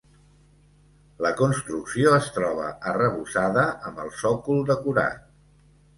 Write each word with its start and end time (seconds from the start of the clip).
La 1.25 1.31
construcció 1.41 2.15
es 2.19 2.31
troba 2.37 2.71
arrebossada, 2.93 3.67
amb 3.91 4.03
el 4.07 4.13
sòcol 4.23 4.69
decorat. 4.71 5.33